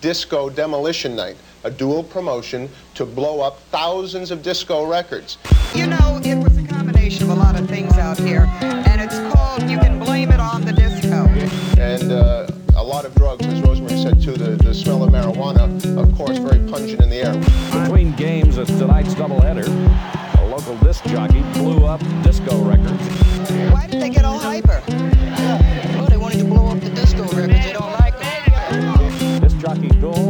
Disco 0.00 0.48
Demolition 0.48 1.14
Night, 1.14 1.36
a 1.64 1.70
dual 1.70 2.02
promotion 2.02 2.68
to 2.94 3.04
blow 3.04 3.40
up 3.40 3.60
thousands 3.70 4.30
of 4.30 4.42
disco 4.42 4.86
records. 4.86 5.36
You 5.74 5.86
know, 5.86 6.20
it 6.24 6.36
was 6.36 6.56
a 6.56 6.66
combination 6.66 7.24
of 7.24 7.30
a 7.30 7.34
lot 7.34 7.58
of 7.58 7.68
things 7.68 7.92
out 7.94 8.18
here, 8.18 8.48
and 8.62 9.00
it's 9.00 9.18
called 9.34 9.62
You 9.70 9.78
Can 9.78 9.98
Blame 9.98 10.30
It 10.30 10.40
on 10.40 10.64
the 10.64 10.72
Disco. 10.72 11.26
And 11.78 12.12
uh, 12.12 12.48
a 12.76 12.82
lot 12.82 13.04
of 13.04 13.14
drugs, 13.14 13.46
as 13.46 13.60
Rosemary 13.60 14.02
said 14.02 14.22
too, 14.22 14.32
the, 14.32 14.56
the 14.62 14.74
smell 14.74 15.02
of 15.02 15.10
marijuana, 15.10 15.68
of 16.00 16.14
course, 16.16 16.38
very 16.38 16.66
pungent 16.70 17.02
in 17.02 17.10
the 17.10 17.16
air. 17.16 17.82
Between 17.82 18.12
games 18.16 18.56
of 18.56 18.66
tonight's 18.66 19.14
doubleheader, 19.14 19.66
a 20.38 20.46
local 20.46 20.76
disc 20.78 21.04
jockey 21.04 21.42
blew 21.52 21.84
up 21.84 22.00
disco 22.22 22.62
records. 22.64 23.02
Why 23.72 23.86
did 23.86 24.00
they 24.00 24.08
get 24.08 24.24
all 24.24 24.38
hyper? 24.38 25.89
storm. 30.00 30.29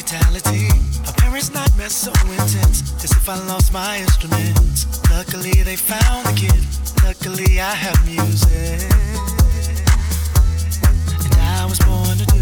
fatality. 0.00 0.68
A 1.06 1.12
parent's 1.20 1.52
nightmare 1.52 1.90
so 1.90 2.12
intense, 2.30 3.04
as 3.04 3.10
if 3.12 3.28
I 3.28 3.36
lost 3.46 3.72
my 3.72 3.98
instruments. 3.98 4.86
Luckily 5.10 5.62
they 5.62 5.76
found 5.76 6.26
the 6.26 6.32
kid. 6.32 6.60
Luckily 7.04 7.60
I 7.60 7.74
have 7.84 7.98
music, 8.06 8.88
and 11.24 11.34
I 11.58 11.66
was 11.68 11.78
born 11.80 12.16
to 12.18 12.26
do. 12.26 12.41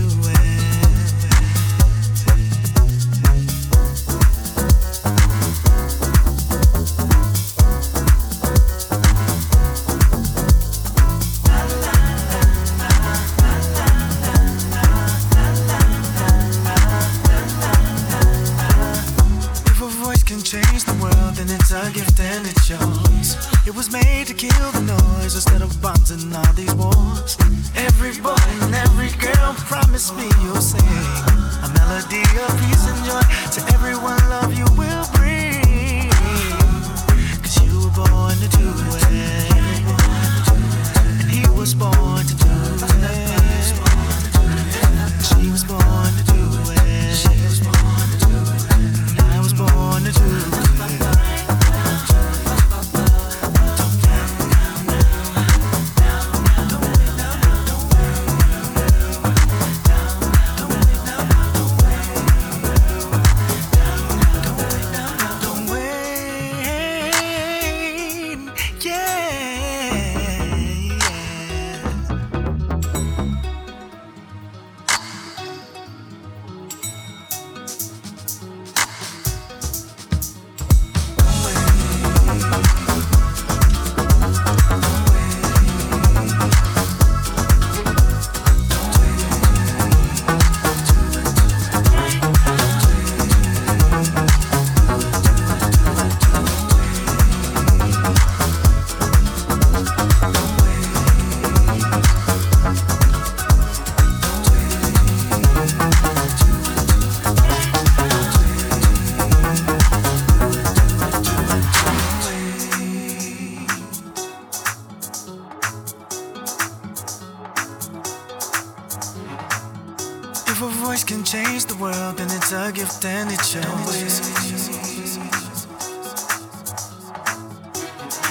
Voice 120.90 121.04
can 121.04 121.22
change 121.22 121.66
the 121.66 121.76
world, 121.76 122.18
and 122.18 122.28
it's 122.32 122.50
a 122.50 122.72
gift 122.72 123.04
and 123.04 123.30
it's 123.30 123.54
yours. 123.54 124.14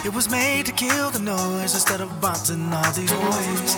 It 0.06 0.14
was 0.14 0.30
made 0.30 0.66
to 0.66 0.74
kill 0.74 1.10
the 1.10 1.20
noise 1.20 1.74
instead 1.74 2.02
of 2.02 2.10
and 2.50 2.74
all 2.74 2.92
these 3.00 3.14
wars. 3.14 3.72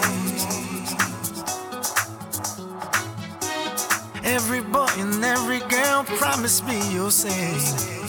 Every 4.24 4.62
boy 4.62 4.94
and 4.98 5.24
every 5.24 5.60
girl 5.76 6.04
promise 6.18 6.64
me 6.64 6.78
you'll 6.92 7.12
sing 7.12 7.62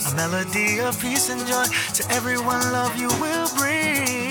a 0.09 0.15
melody 0.15 0.79
of 0.79 0.99
peace 0.99 1.29
and 1.29 1.45
joy 1.45 1.65
to 1.97 2.03
everyone 2.09 2.61
love 2.71 2.97
you 2.97 3.09
will 3.21 3.49
bring. 3.57 4.22